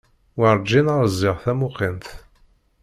[0.39, 2.05] Warǧin ṛziɣ tamuqint.